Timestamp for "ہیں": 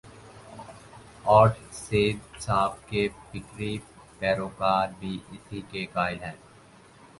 6.23-6.35